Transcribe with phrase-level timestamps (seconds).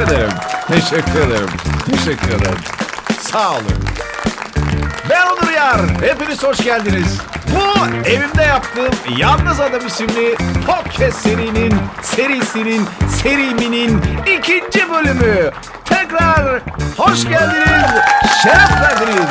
[0.00, 0.32] Teşekkür ederim.
[0.68, 1.48] Teşekkür ederim.
[1.90, 2.58] Teşekkür ederim.
[3.20, 3.84] Sağ olun.
[5.10, 5.80] Ben Onur Yar.
[6.00, 7.18] Hepiniz hoş geldiniz.
[7.54, 10.36] Bu evimde yaptığım Yalnız Adam isimli
[10.66, 12.86] podcast serinin, serisinin,
[13.22, 14.02] seriminin
[14.38, 15.50] ikinci bölümü.
[15.84, 16.62] Tekrar
[16.96, 17.90] hoş geldiniz,
[18.42, 19.30] şeref verdiniz.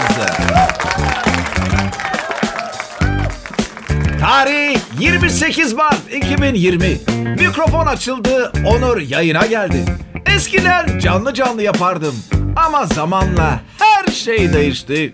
[4.21, 6.97] Tarih 28 Mart 2020.
[7.39, 9.85] Mikrofon açıldı, Onur yayına geldi.
[10.25, 12.15] Eskiden canlı canlı yapardım
[12.55, 15.13] ama zamanla her şey değişti.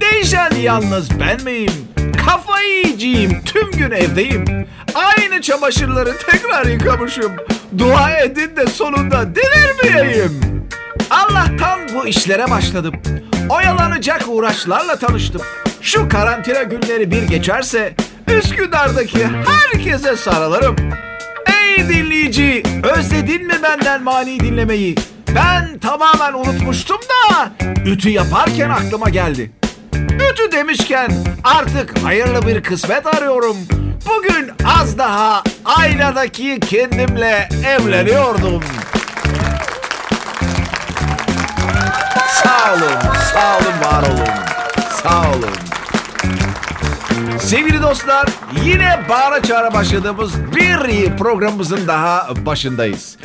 [0.00, 1.72] Değişen yalnız ben miyim?
[2.26, 4.66] Kafayı yiyeceğim, tüm gün evdeyim.
[4.94, 7.32] Aynı çamaşırları tekrar yıkamışım.
[7.78, 10.40] Dua edin de sonunda delirmeyeyim.
[11.10, 12.94] Allah'tan bu işlere başladım.
[13.48, 15.42] Oyalanacak uğraşlarla tanıştım.
[15.82, 17.94] Şu karantina günleri bir geçerse
[18.38, 20.76] Üsküdar'daki herkese sarılırım.
[21.80, 24.94] Ey dinleyici, özledin mi benden mani dinlemeyi?
[25.34, 27.50] Ben tamamen unutmuştum da
[27.84, 29.50] ütü yaparken aklıma geldi.
[30.14, 31.10] Ütü demişken
[31.44, 33.56] artık hayırlı bir kısmet arıyorum.
[34.08, 38.62] Bugün az daha aynadaki kendimle evleniyordum.
[42.42, 44.28] Sağ olun, sağ olun, var olun.
[45.02, 45.79] Sağ olun.
[47.38, 48.28] Sevgili dostlar,
[48.64, 53.16] yine bağıra çağıra başladığımız bir programımızın daha başındayız.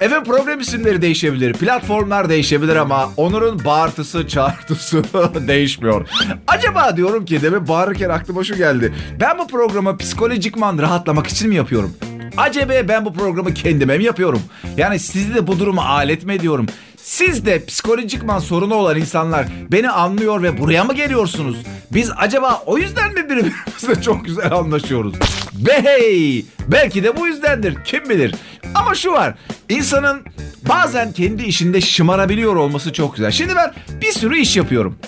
[0.00, 5.02] Evet program isimleri değişebilir, platformlar değişebilir ama Onur'un bağırtısı, çağırtısı
[5.48, 6.08] değişmiyor.
[6.46, 8.94] Acaba diyorum ki demin bağırırken aklıma şu geldi.
[9.20, 11.96] Ben bu programı psikolojikman rahatlamak için mi yapıyorum?
[12.36, 14.42] Acaba ben bu programı kendime mi yapıyorum?
[14.76, 16.66] Yani sizi de bu duruma alet mi ediyorum?
[17.08, 21.56] Siz de psikolojikman sorunu olan insanlar beni anlıyor ve buraya mı geliyorsunuz?
[21.92, 25.14] Biz acaba o yüzden mi birbirimizle çok güzel anlaşıyoruz?
[25.52, 26.44] Bey!
[26.68, 27.84] Belki de bu yüzdendir.
[27.84, 28.34] Kim bilir?
[28.74, 29.34] Ama şu var.
[29.68, 30.22] insanın
[30.68, 33.30] bazen kendi işinde şımarabiliyor olması çok güzel.
[33.30, 34.98] Şimdi ben bir sürü iş yapıyorum.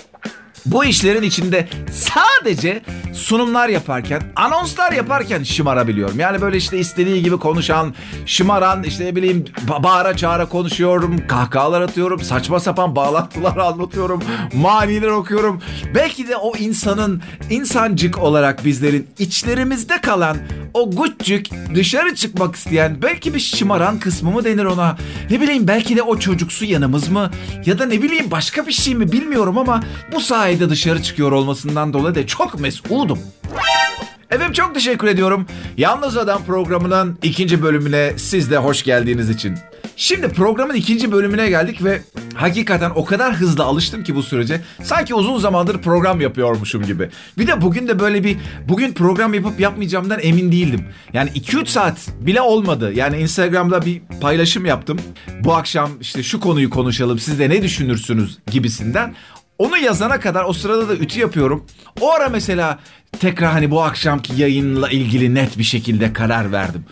[0.65, 2.81] Bu işlerin içinde sadece
[3.13, 6.19] sunumlar yaparken, anonslar yaparken şımarabiliyorum.
[6.19, 7.93] Yani böyle işte istediği gibi konuşan,
[8.25, 14.23] şımaran, işte ne bileyim ba- bağıra çağıra konuşuyorum, kahkahalar atıyorum, saçma sapan bağlantılar anlatıyorum,
[14.53, 15.61] maniler okuyorum.
[15.95, 20.37] Belki de o insanın insancık olarak bizlerin içlerimizde kalan
[20.73, 24.97] o güçcük dışarı çıkmak isteyen belki bir şımaran kısmı mı denir ona?
[25.29, 27.31] Ne bileyim belki de o çocuksu yanımız mı?
[27.65, 29.83] Ya da ne bileyim başka bir şey mi bilmiyorum ama
[30.13, 33.19] bu sayede dışarı çıkıyor olmasından dolayı da çok mesudum.
[34.31, 35.45] Efendim çok teşekkür ediyorum.
[35.77, 39.57] Yalnız Adam programının ikinci bölümüne siz de hoş geldiğiniz için.
[39.95, 42.01] Şimdi programın ikinci bölümüne geldik ve
[42.33, 44.61] hakikaten o kadar hızlı alıştım ki bu sürece.
[44.83, 47.09] Sanki uzun zamandır program yapıyormuşum gibi.
[47.37, 48.37] Bir de bugün de böyle bir
[48.69, 50.85] bugün program yapıp yapmayacağımdan emin değildim.
[51.13, 52.93] Yani 2-3 saat bile olmadı.
[52.93, 54.99] Yani Instagram'da bir paylaşım yaptım.
[55.39, 59.15] Bu akşam işte şu konuyu konuşalım siz de ne düşünürsünüz gibisinden.
[59.61, 61.65] Onu yazana kadar o sırada da ütü yapıyorum.
[62.01, 62.79] O ara mesela
[63.19, 66.85] tekrar hani bu akşamki yayınla ilgili net bir şekilde karar verdim.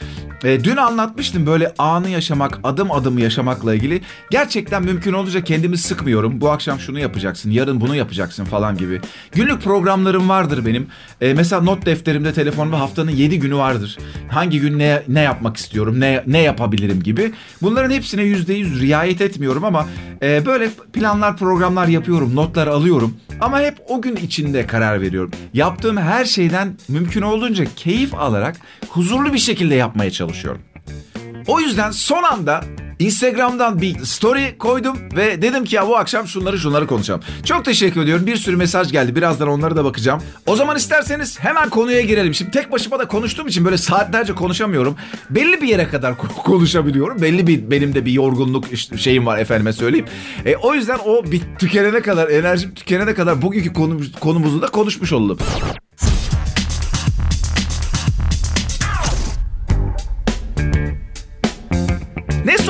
[0.44, 4.02] E, dün anlatmıştım böyle anı yaşamak, adım adım yaşamakla ilgili.
[4.32, 6.42] Gerçekten mümkün olunca kendimi sıkmıyorum.
[6.42, 9.02] Bu akşam şunu yapacaksın, yarın bunu yapacaksın falan gibi.
[9.32, 10.88] Günlük programlarım vardır benim.
[11.22, 13.98] E, mesela not defterimde telefonumda haftanın 7 günü vardır.
[14.32, 17.32] Hangi gün ne, ne yapmak istiyorum, ne, ne yapabilirim gibi.
[17.62, 19.88] Bunların hepsine %100 riayet etmiyorum ama
[20.22, 23.14] e, böyle planlar, programlar yapıyorum, notlar alıyorum.
[23.40, 25.32] Ama hep o gün içinde karar veriyorum.
[25.54, 28.56] Yaptığım şeyden mümkün olduğunca keyif alarak
[28.90, 30.62] huzurlu bir şekilde yapmaya çalışıyorum.
[31.48, 32.64] O yüzden son anda
[33.00, 37.22] Instagram'dan bir story koydum ve dedim ki ya bu akşam şunları şunları konuşalım.
[37.46, 38.28] Çok teşekkür ediyorum.
[38.28, 39.16] Bir sürü mesaj geldi.
[39.16, 40.22] Birazdan onlara da bakacağım.
[40.46, 42.34] O zaman isterseniz hemen konuya girelim.
[42.34, 44.96] Şimdi tek başıma da konuştuğum için böyle saatlerce konuşamıyorum.
[45.30, 47.22] Belli bir yere kadar konuşabiliyorum.
[47.22, 48.66] Belli bir benim de bir yorgunluk
[48.98, 50.06] şeyim var efendime söyleyeyim.
[50.46, 55.14] E, o yüzden o bir tükenene kadar, enerjim tükenene kadar bugünkü konumuz, konumuzu da konuşmuş
[55.14, 55.38] oldum.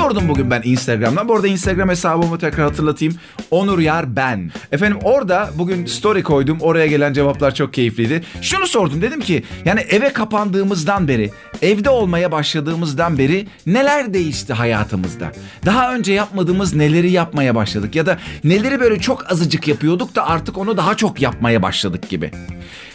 [0.10, 1.28] Sordum bugün ben Instagram'dan?
[1.28, 3.16] Bu arada Instagram hesabımı tekrar hatırlatayım.
[3.52, 4.52] Onur Yar Ben.
[4.72, 6.58] Efendim orada bugün story koydum.
[6.62, 8.24] Oraya gelen cevaplar çok keyifliydi.
[8.42, 15.32] Şunu sordum dedim ki yani eve kapandığımızdan beri, evde olmaya başladığımızdan beri neler değişti hayatımızda?
[15.66, 17.96] Daha önce yapmadığımız neleri yapmaya başladık?
[17.96, 22.32] Ya da neleri böyle çok azıcık yapıyorduk da artık onu daha çok yapmaya başladık gibi.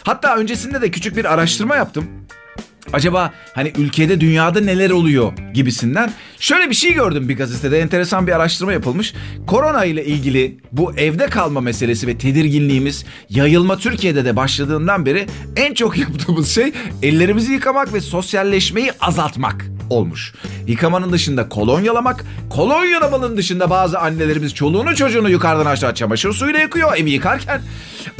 [0.03, 2.07] Hatta öncesinde de küçük bir araştırma yaptım
[2.93, 6.11] acaba hani ülkede dünyada neler oluyor gibisinden.
[6.39, 9.13] Şöyle bir şey gördüm bir gazetede enteresan bir araştırma yapılmış.
[9.47, 15.73] Korona ile ilgili bu evde kalma meselesi ve tedirginliğimiz yayılma Türkiye'de de başladığından beri en
[15.73, 16.73] çok yaptığımız şey
[17.03, 19.65] ellerimizi yıkamak ve sosyalleşmeyi azaltmak.
[19.89, 20.33] olmuş.
[20.67, 27.11] Yıkamanın dışında kolonyalamak, kolonyalamanın dışında bazı annelerimiz çoluğunu çocuğunu yukarıdan aşağı çamaşır suyuyla yıkıyor evi
[27.11, 27.61] yıkarken.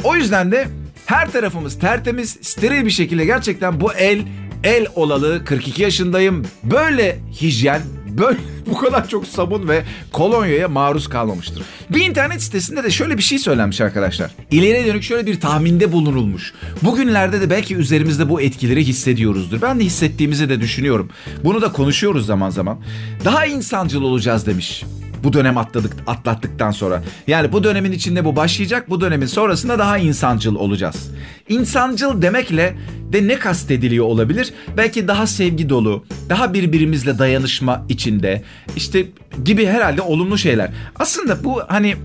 [0.04, 0.68] O yüzden de
[1.06, 4.22] her tarafımız tertemiz, steril bir şekilde gerçekten bu el
[4.64, 6.46] el olalı 42 yaşındayım.
[6.64, 11.62] Böyle hijyen, böyle bu kadar çok sabun ve kolonyaya maruz kalmamıştır.
[11.90, 14.30] Bir internet sitesinde de şöyle bir şey söylenmiş arkadaşlar.
[14.50, 16.52] İleriye dönük şöyle bir tahminde bulunulmuş.
[16.82, 19.62] Bugünlerde de belki üzerimizde bu etkileri hissediyoruzdur.
[19.62, 21.10] Ben de hissettiğimizi de düşünüyorum.
[21.44, 22.78] Bunu da konuşuyoruz zaman zaman.
[23.24, 24.84] Daha insancıl olacağız demiş
[25.26, 27.02] bu dönem atladık atlattıktan sonra.
[27.26, 28.90] Yani bu dönemin içinde bu başlayacak.
[28.90, 31.10] Bu dönemin sonrasında daha insancıl olacağız.
[31.48, 32.76] İnsancıl demekle
[33.12, 34.52] de ne kastediliyor olabilir?
[34.76, 38.42] Belki daha sevgi dolu, daha birbirimizle dayanışma içinde,
[38.76, 39.06] işte
[39.44, 40.70] gibi herhalde olumlu şeyler.
[40.96, 41.96] Aslında bu hani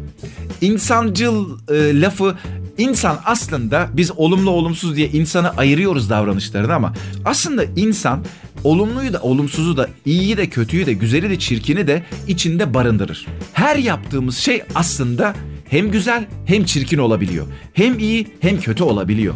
[0.61, 2.35] insancıl e, lafı
[2.77, 6.93] insan aslında biz olumlu olumsuz diye insanı ayırıyoruz davranışlarını ama
[7.25, 8.25] aslında insan
[8.63, 13.27] olumluyu da olumsuzu da iyiyi de kötüyü de güzeli de çirkini de içinde barındırır.
[13.53, 15.33] Her yaptığımız şey aslında
[15.69, 17.47] hem güzel hem çirkin olabiliyor.
[17.73, 19.33] Hem iyi hem kötü olabiliyor.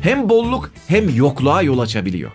[0.00, 2.30] Hem bolluk hem yokluğa yol açabiliyor.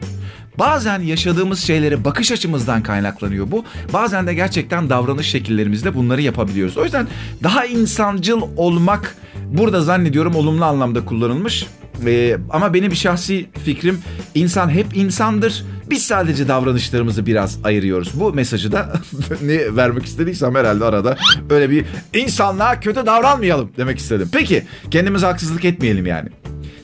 [0.59, 3.65] Bazen yaşadığımız şeylere bakış açımızdan kaynaklanıyor bu.
[3.93, 6.77] Bazen de gerçekten davranış şekillerimizde bunları yapabiliyoruz.
[6.77, 7.07] O yüzden
[7.43, 9.15] daha insancıl olmak
[9.57, 11.67] burada zannediyorum olumlu anlamda kullanılmış.
[12.05, 13.99] Ee, ama benim bir şahsi fikrim
[14.35, 15.65] insan hep insandır.
[15.89, 18.11] Biz sadece davranışlarımızı biraz ayırıyoruz.
[18.19, 18.93] Bu mesajı da
[19.41, 21.17] ne vermek istediysem herhalde arada
[21.49, 24.29] öyle bir insanlığa kötü davranmayalım demek istedim.
[24.31, 26.29] Peki kendimize haksızlık etmeyelim yani.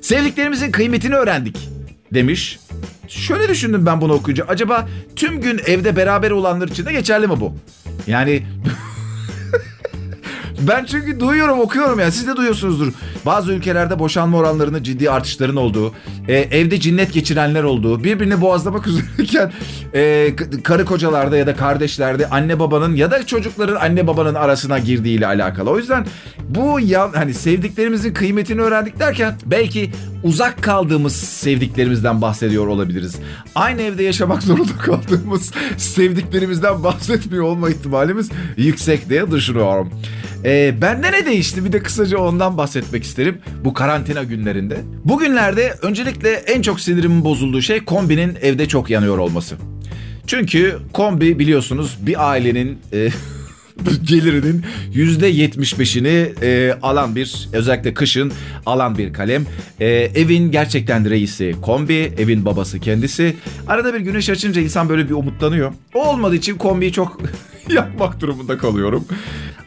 [0.01, 1.69] Sevdiklerimizin kıymetini öğrendik
[2.13, 2.59] demiş.
[3.07, 4.45] Şöyle düşündüm ben bunu okuyunca.
[4.47, 7.53] Acaba tüm gün evde beraber olanlar için de geçerli mi bu?
[8.07, 8.43] Yani
[10.59, 12.93] Ben çünkü duyuyorum okuyorum ya siz de duyuyorsunuzdur.
[13.25, 15.93] Bazı ülkelerde boşanma oranlarının ciddi artışların olduğu,
[16.27, 18.87] e, evde cinnet geçirenler olduğu, birbirini boğazlamak
[19.17, 19.51] üzereyken
[19.93, 25.27] e, karı kocalarda ya da kardeşlerde anne babanın ya da çocukların anne babanın arasına girdiğiyle
[25.27, 25.69] alakalı.
[25.69, 26.05] O yüzden
[26.49, 29.91] bu ya, hani sevdiklerimizin kıymetini öğrendik derken belki
[30.25, 33.15] uzak kaldığımız sevdiklerimizden bahsediyor olabiliriz.
[33.55, 39.89] Aynı evde yaşamak zorunda kaldığımız sevdiklerimizden bahsetmiyor olma ihtimalimiz yüksek diye düşünüyorum.
[40.45, 44.77] Ee, bende ne değişti bir de kısaca ondan bahsetmek isterim bu karantina günlerinde.
[45.03, 49.55] Bugünlerde öncelikle en çok sinirimin bozulduğu şey kombinin evde çok yanıyor olması.
[50.27, 52.79] Çünkü kombi biliyorsunuz bir ailenin...
[52.93, 53.09] E,
[54.03, 58.31] gelirinin yüzde yetmiş beşini e, alan bir özellikle kışın
[58.65, 59.45] alan bir kalem.
[59.79, 63.35] E, evin gerçekten reisi kombi, evin babası kendisi.
[63.67, 65.73] Arada bir güneş açınca insan böyle bir umutlanıyor.
[65.93, 67.21] O olmadığı için kombiyi çok
[67.69, 69.05] yapmak durumunda kalıyorum.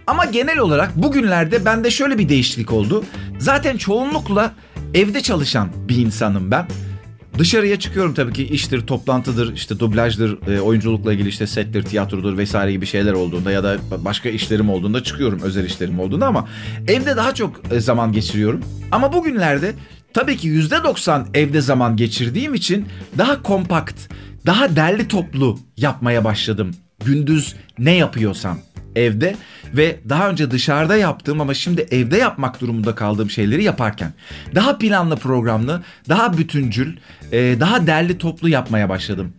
[0.07, 3.05] Ama genel olarak bugünlerde bende şöyle bir değişiklik oldu.
[3.39, 4.55] Zaten çoğunlukla
[4.95, 6.67] evde çalışan bir insanım ben.
[7.39, 12.73] Dışarıya çıkıyorum tabii ki iştir, toplantıdır, işte dublajdır, e, oyunculukla ilgili işte settir, tiyatrodur vesaire
[12.73, 16.49] gibi şeyler olduğunda ya da başka işlerim olduğunda çıkıyorum, özel işlerim olduğunda ama
[16.89, 18.61] evde daha çok e, zaman geçiriyorum.
[18.93, 19.75] Ama bugünlerde
[20.15, 22.87] tabii ki %90 evde zaman geçirdiğim için
[23.19, 24.01] daha kompakt,
[24.47, 26.75] daha derli toplu yapmaya başladım.
[27.05, 28.59] Gündüz ne yapıyorsam
[28.99, 29.37] evde
[29.75, 34.13] ve daha önce dışarıda yaptığım ama şimdi evde yapmak durumunda kaldığım şeyleri yaparken
[34.55, 36.97] daha planlı programlı, daha bütüncül,
[37.33, 39.33] e, daha derli toplu yapmaya başladım.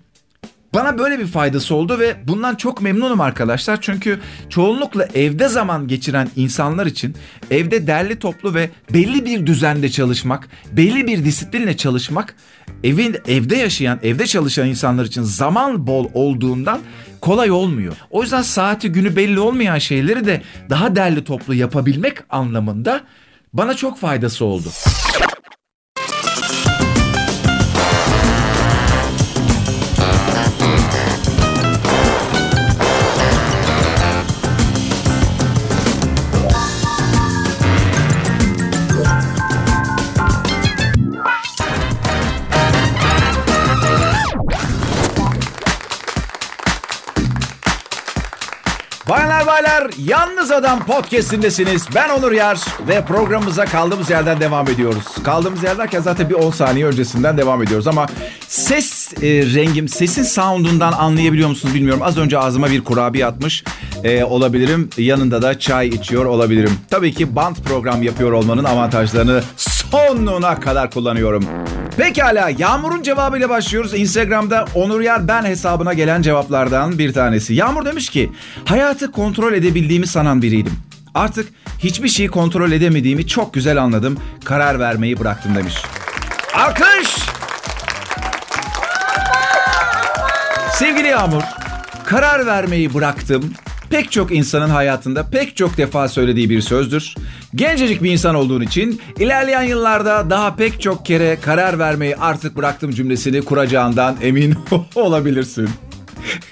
[0.74, 3.82] Bana böyle bir faydası oldu ve bundan çok memnunum arkadaşlar.
[3.82, 7.16] Çünkü çoğunlukla evde zaman geçiren insanlar için
[7.52, 12.36] evde derli toplu ve belli bir düzende çalışmak, belli bir disiplinle çalışmak
[12.84, 16.80] evin evde yaşayan, evde çalışan insanlar için zaman bol olduğundan
[17.22, 17.96] kolay olmuyor.
[18.10, 23.02] O yüzden saati günü belli olmayan şeyleri de daha derli toplu yapabilmek anlamında
[23.54, 24.70] bana çok faydası oldu.
[49.10, 51.88] Bayanlar baylar Yalnız Adam podcastindesiniz.
[51.96, 55.04] Ben Onur Yar ve programımıza kaldığımız yerden devam ediyoruz.
[55.24, 58.08] Kaldığımız yer derken zaten bir 10 saniye öncesinden devam ediyoruz ama
[58.48, 62.04] ses e, rengim, sesin soundundan anlayabiliyor musunuz bilmiyorum.
[62.04, 63.64] Az önce ağzıma bir kurabiye atmış
[64.04, 64.90] e, olabilirim.
[64.98, 66.72] Yanında da çay içiyor olabilirim.
[66.90, 69.42] Tabii ki band program yapıyor olmanın avantajlarını
[69.92, 71.46] sonuna kadar kullanıyorum.
[71.98, 73.94] Pekala Yağmur'un cevabıyla başlıyoruz.
[73.94, 77.54] Instagram'da Onur Yar Ben hesabına gelen cevaplardan bir tanesi.
[77.54, 78.32] Yağmur demiş ki
[78.66, 80.74] hayatı kontrol edebildiğimi sanan biriydim.
[81.16, 84.18] Artık hiçbir şeyi kontrol edemediğimi çok güzel anladım.
[84.44, 85.76] Karar vermeyi bıraktım demiş.
[86.56, 87.16] Alkış!
[90.74, 91.44] Sevgili Yağmur,
[92.06, 93.54] karar vermeyi bıraktım.
[93.90, 97.16] Pek çok insanın hayatında pek çok defa söylediği bir sözdür.
[97.56, 102.92] Gencecik bir insan olduğun için ilerleyen yıllarda daha pek çok kere karar vermeyi artık bıraktım
[102.92, 104.56] cümlesini kuracağından emin
[104.96, 105.70] olabilirsin.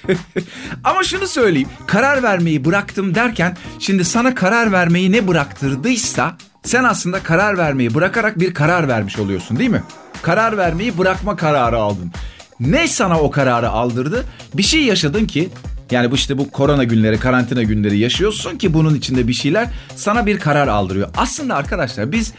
[0.84, 1.70] Ama şunu söyleyeyim.
[1.88, 8.40] Karar vermeyi bıraktım derken şimdi sana karar vermeyi ne bıraktırdıysa sen aslında karar vermeyi bırakarak
[8.40, 9.84] bir karar vermiş oluyorsun değil mi?
[10.22, 12.12] Karar vermeyi bırakma kararı aldın.
[12.60, 14.26] Ne sana o kararı aldırdı?
[14.54, 15.50] Bir şey yaşadın ki
[15.92, 20.26] yani bu işte bu korona günleri, karantina günleri yaşıyorsun ki bunun içinde bir şeyler sana
[20.26, 21.10] bir karar aldırıyor.
[21.18, 22.34] Aslında arkadaşlar biz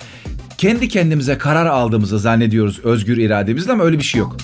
[0.58, 4.36] kendi kendimize karar aldığımızı zannediyoruz özgür irademizle ama öyle bir şey yok.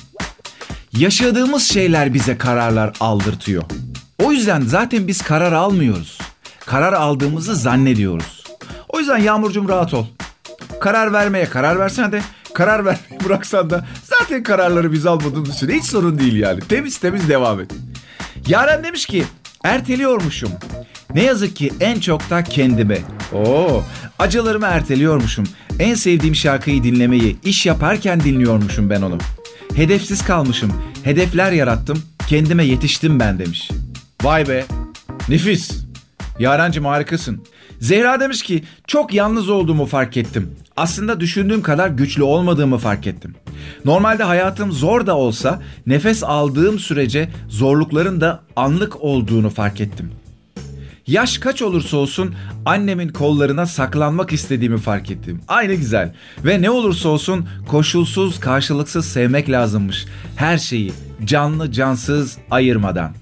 [0.99, 3.63] Yaşadığımız şeyler bize kararlar aldırtıyor.
[4.23, 6.19] O yüzden zaten biz karar almıyoruz.
[6.67, 8.45] Karar aldığımızı zannediyoruz.
[8.89, 10.07] O yüzden Yağmurcuğum rahat ol.
[10.81, 12.23] Karar vermeye karar versen de
[12.55, 16.61] karar vermeyi bıraksan da zaten kararları biz almadığımız için hiç sorun değil yani.
[16.61, 17.71] Temiz temiz devam et.
[18.49, 19.25] Yaren demiş ki
[19.65, 20.51] erteliyormuşum.
[21.15, 22.99] Ne yazık ki en çok da kendime.
[23.33, 23.83] Oo,
[24.19, 25.45] acılarımı erteliyormuşum.
[25.79, 29.19] En sevdiğim şarkıyı dinlemeyi iş yaparken dinliyormuşum ben onu.
[29.75, 30.73] Hedefsiz kalmışım.
[31.05, 32.03] Hedefler yarattım.
[32.29, 33.71] Kendime yetiştim ben demiş.
[34.23, 34.65] Vay be.
[35.29, 35.85] Nefis.
[36.39, 37.45] Yarencim harikasın.
[37.81, 40.51] Zehra demiş ki çok yalnız olduğumu fark ettim.
[40.77, 43.35] Aslında düşündüğüm kadar güçlü olmadığımı fark ettim.
[43.85, 50.11] Normalde hayatım zor da olsa nefes aldığım sürece zorlukların da anlık olduğunu fark ettim.
[51.07, 52.35] Yaş kaç olursa olsun
[52.67, 55.41] annemin kollarına saklanmak istediğimi fark ettim.
[55.49, 56.15] Aynı güzel.
[56.45, 60.07] Ve ne olursa olsun koşulsuz, karşılıksız sevmek lazımmış.
[60.37, 60.93] Her şeyi
[61.25, 63.13] canlı cansız ayırmadan.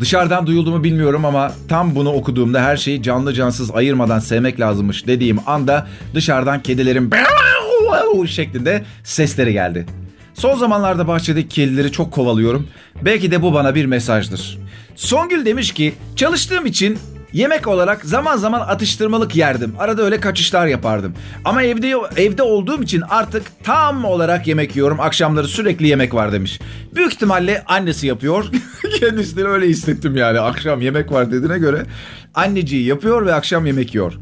[0.00, 5.38] Dışarıdan duyuldu bilmiyorum ama tam bunu okuduğumda her şeyi canlı cansız ayırmadan sevmek lazımmış dediğim
[5.46, 7.10] anda dışarıdan kedilerin
[8.26, 9.86] şeklinde sesleri geldi.
[10.34, 12.68] Son zamanlarda bahçedeki kedileri çok kovalıyorum.
[13.02, 14.58] Belki de bu bana bir mesajdır.
[14.96, 16.98] Songül demiş ki çalıştığım için
[17.32, 19.74] Yemek olarak zaman zaman atıştırmalık yerdim.
[19.78, 21.14] Arada öyle kaçışlar yapardım.
[21.44, 25.00] Ama evde evde olduğum için artık tam olarak yemek yiyorum.
[25.00, 26.60] Akşamları sürekli yemek var demiş.
[26.94, 28.44] Büyük ihtimalle annesi yapıyor.
[29.00, 30.40] Kendisini öyle hissettim yani.
[30.40, 31.82] Akşam yemek var dediğine göre
[32.34, 34.12] anneciği yapıyor ve akşam yemek yiyor.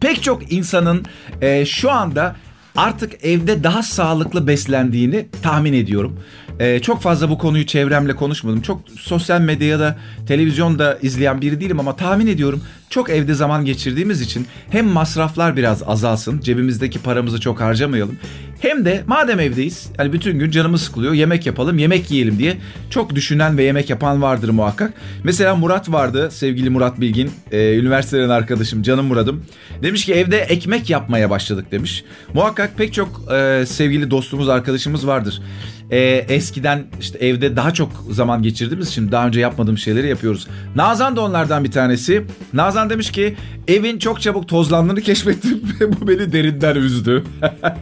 [0.00, 1.04] Pek çok insanın
[1.40, 2.36] e, şu anda
[2.76, 6.20] artık evde daha sağlıklı beslendiğini tahmin ediyorum.
[6.60, 8.62] Ee, çok fazla bu konuyu çevremle konuşmadım.
[8.62, 12.62] Çok sosyal medyada, televizyonda izleyen biri değilim ama tahmin ediyorum
[12.96, 18.18] çok evde zaman geçirdiğimiz için hem masraflar biraz azalsın, cebimizdeki paramızı çok harcamayalım.
[18.60, 22.56] Hem de madem evdeyiz, yani bütün gün canımız sıkılıyor, yemek yapalım, yemek yiyelim diye
[22.90, 24.92] çok düşünen ve yemek yapan vardır muhakkak.
[25.24, 29.44] Mesela Murat vardı, sevgili Murat Bilgin, e, üniversiteden arkadaşım, canım Murat'ım.
[29.82, 32.04] Demiş ki evde ekmek yapmaya başladık demiş.
[32.34, 35.42] Muhakkak pek çok e, sevgili dostumuz, arkadaşımız vardır
[35.90, 35.98] e,
[36.28, 40.48] eskiden işte evde daha çok zaman geçirdiğimiz için daha önce yapmadığım şeyleri yapıyoruz.
[40.76, 42.24] Nazan da onlardan bir tanesi.
[42.52, 43.36] Nazan demiş ki
[43.68, 47.24] evin çok çabuk tozlandığını keşfettim ve bu beni derinden üzdü.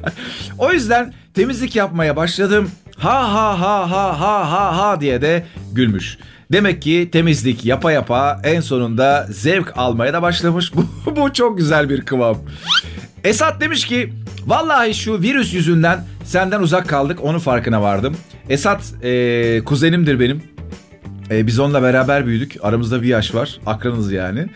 [0.58, 2.70] o yüzden temizlik yapmaya başladım.
[2.98, 6.18] Ha ha ha ha ha ha ha diye de gülmüş.
[6.52, 10.72] Demek ki temizlik yapa yapa en sonunda zevk almaya da başlamış.
[11.16, 12.38] Bu, çok güzel bir kıvam.
[13.24, 14.12] Esat demiş ki
[14.46, 18.16] vallahi şu virüs yüzünden Senden uzak kaldık onun farkına vardım.
[18.48, 20.42] Esat e, kuzenimdir benim.
[21.30, 22.56] E, biz onunla beraber büyüdük.
[22.62, 23.60] Aramızda bir yaş var.
[23.66, 24.46] Akranız yani.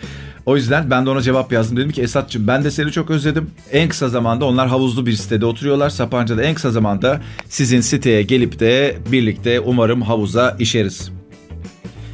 [0.49, 1.77] O yüzden ben de ona cevap yazdım.
[1.77, 3.51] Dedim ki Esat'cığım ben de seni çok özledim.
[3.73, 5.91] En kısa zamanda onlar havuzlu bir sitede oturuyorlar.
[5.91, 11.11] Sapanca'da en kısa zamanda sizin siteye gelip de birlikte umarım havuza işeriz.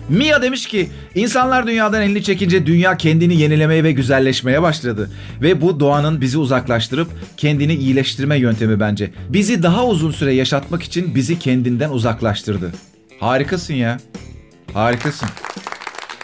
[0.09, 5.11] Mia demiş ki insanlar dünyadan elini çekince dünya kendini yenilemeye ve güzelleşmeye başladı.
[5.43, 9.11] Ve bu doğanın bizi uzaklaştırıp kendini iyileştirme yöntemi bence.
[9.29, 12.73] Bizi daha uzun süre yaşatmak için bizi kendinden uzaklaştırdı.
[13.21, 13.99] Harikasın ya.
[14.73, 15.29] Harikasın.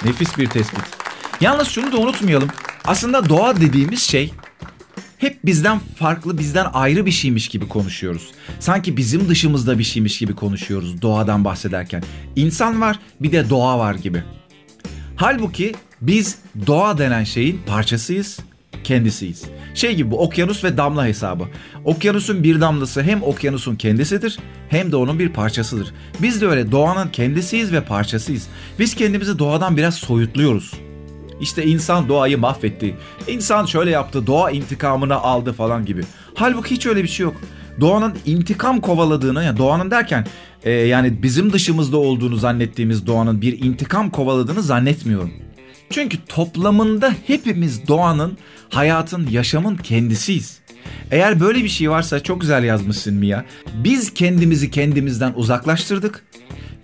[0.04, 1.09] Nefis bir tespit.
[1.40, 2.48] Yalnız şunu da unutmayalım.
[2.84, 4.32] Aslında doğa dediğimiz şey
[5.18, 8.30] hep bizden farklı, bizden ayrı bir şeymiş gibi konuşuyoruz.
[8.60, 12.02] Sanki bizim dışımızda bir şeymiş gibi konuşuyoruz doğadan bahsederken.
[12.36, 14.22] İnsan var, bir de doğa var gibi.
[15.16, 18.38] Halbuki biz doğa denen şeyin parçasıyız,
[18.84, 19.44] kendisiyiz.
[19.74, 21.44] Şey gibi okyanus ve damla hesabı.
[21.84, 25.94] Okyanusun bir damlası hem okyanusun kendisidir hem de onun bir parçasıdır.
[26.22, 28.46] Biz de öyle doğanın kendisiyiz ve parçasıyız.
[28.78, 30.72] Biz kendimizi doğadan biraz soyutluyoruz.
[31.40, 32.96] İşte insan doğayı mahvetti.
[33.28, 36.02] İnsan şöyle yaptı, doğa intikamını aldı falan gibi.
[36.34, 37.36] Halbuki hiç öyle bir şey yok.
[37.80, 40.26] Doğanın intikam kovaladığını, yani doğanın derken
[40.62, 45.32] e, yani bizim dışımızda olduğunu zannettiğimiz doğanın bir intikam kovaladığını zannetmiyorum.
[45.90, 48.38] Çünkü toplamında hepimiz doğanın,
[48.70, 50.60] hayatın, yaşamın kendisiyiz.
[51.10, 53.42] Eğer böyle bir şey varsa çok güzel yazmışsın Mia.
[53.74, 56.24] Biz kendimizi kendimizden uzaklaştırdık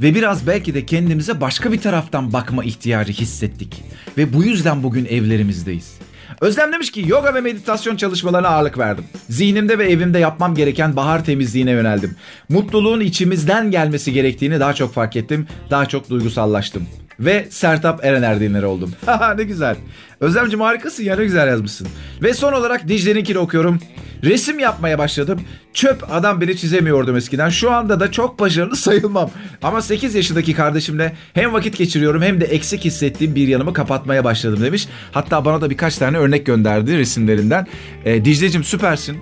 [0.01, 3.83] ve biraz belki de kendimize başka bir taraftan bakma ihtiyacı hissettik.
[4.19, 5.95] Ve bu yüzden bugün evlerimizdeyiz.
[6.41, 9.05] Özlem demiş ki yoga ve meditasyon çalışmalarına ağırlık verdim.
[9.29, 12.17] Zihnimde ve evimde yapmam gereken bahar temizliğine yöneldim.
[12.49, 15.47] Mutluluğun içimizden gelmesi gerektiğini daha çok fark ettim.
[15.71, 16.87] Daha çok duygusallaştım.
[17.21, 18.93] Ve Sertap Erener dinleri oldum.
[19.37, 19.77] ne güzel.
[20.21, 21.89] Özlemciğim harikasın ya ne güzel yazmışsın.
[22.23, 23.79] Ve son olarak Dicle'ninkini okuyorum.
[24.25, 25.41] Resim yapmaya başladım.
[25.75, 27.49] Çöp adam beni çizemiyordum eskiden.
[27.49, 29.31] Şu anda da çok başarılı sayılmam.
[29.63, 34.63] Ama 8 yaşındaki kardeşimle hem vakit geçiriyorum hem de eksik hissettiğim bir yanımı kapatmaya başladım
[34.63, 34.89] demiş.
[35.13, 37.67] Hatta bana da birkaç tane örnek gönderdi resimlerinden.
[38.05, 39.19] E, Dicle'cim süpersin.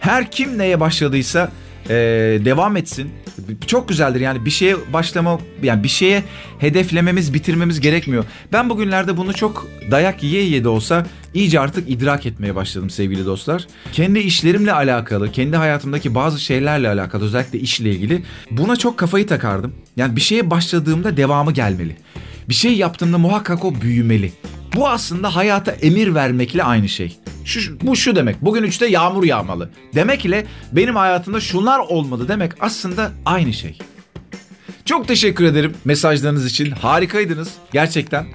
[0.00, 1.50] Her kim neye başladıysa
[1.88, 1.94] e,
[2.44, 3.10] devam etsin.
[3.66, 6.24] Çok güzeldir yani bir şeye başlama yani bir şeye
[6.58, 8.24] hedeflememiz bitirmemiz gerekmiyor.
[8.52, 13.26] Ben bugünlerde bunu çok dayak yiye yiye de olsa iyice artık idrak etmeye başladım sevgili
[13.26, 13.66] dostlar.
[13.92, 19.74] Kendi işlerimle alakalı, kendi hayatımdaki bazı şeylerle alakalı özellikle işle ilgili buna çok kafayı takardım.
[19.96, 21.96] Yani bir şeye başladığımda devamı gelmeli.
[22.48, 24.32] Bir şey yaptığımda muhakkak o büyümeli.
[24.76, 27.16] Bu aslında hayata emir vermekle aynı şey.
[27.44, 28.42] Şu, bu şu demek.
[28.42, 29.70] Bugün üçte yağmur yağmalı.
[29.94, 33.78] Demek ile benim hayatımda şunlar olmalı demek aslında aynı şey.
[34.90, 36.70] Çok teşekkür ederim mesajlarınız için.
[36.70, 38.26] Harikaydınız gerçekten.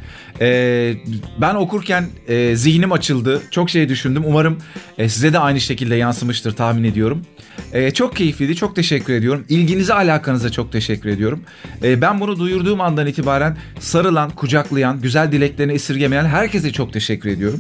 [0.42, 0.94] Ee,
[1.42, 3.42] ben okurken e, zihnim açıldı.
[3.52, 4.24] Çok şey düşündüm.
[4.26, 4.58] Umarım
[4.98, 7.26] e, size de aynı şekilde yansımıştır tahmin ediyorum.
[7.74, 8.56] E, çok keyifliydi.
[8.56, 9.46] Çok teşekkür ediyorum.
[9.50, 11.44] İlginize alakanıza çok teşekkür ediyorum.
[11.84, 17.60] E, ben bunu duyurduğum andan itibaren sarılan, kucaklayan, güzel dileklerini esirgemeyen herkese çok teşekkür ediyorum.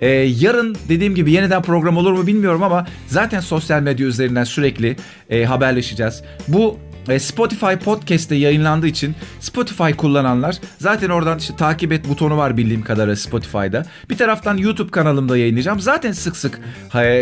[0.00, 4.96] E, yarın dediğim gibi yeniden program olur mu bilmiyorum ama zaten sosyal medya üzerinden sürekli
[5.30, 6.22] e, haberleşeceğiz.
[6.48, 6.78] Bu
[7.18, 13.16] Spotify Podcast'te yayınlandığı için Spotify kullananlar zaten oradan işte takip et butonu var bildiğim kadarıyla
[13.16, 13.86] Spotify'da.
[14.10, 15.80] Bir taraftan YouTube kanalımda yayınlayacağım.
[15.80, 16.60] Zaten sık sık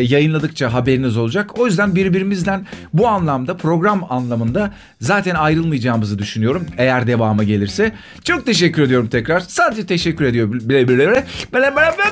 [0.01, 1.59] yayınladıkça haberiniz olacak.
[1.59, 6.67] O yüzden birbirimizden bu anlamda program anlamında zaten ayrılmayacağımızı düşünüyorum.
[6.79, 7.93] Eğer devamı gelirse.
[8.25, 9.41] Çok teşekkür ediyorum tekrar.
[9.41, 10.53] Sadece teşekkür ediyorum.
[10.53, 11.27] Bile bile bile.
[11.55, 12.11] Bile bile bile.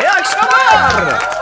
[0.00, 1.37] İyi akşamlar.